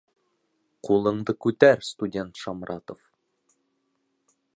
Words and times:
—Ҡулыңды 0.87 1.35
күтәр, 1.45 1.85
студент 1.89 2.41
Шамратов 2.45 3.05